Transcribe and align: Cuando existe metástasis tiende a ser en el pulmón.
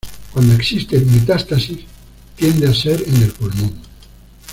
Cuando 0.33 0.53
existe 0.55 0.99
metástasis 0.99 1.77
tiende 2.35 2.67
a 2.67 2.73
ser 2.73 3.03
en 3.07 3.21
el 3.21 3.29
pulmón. 3.33 3.79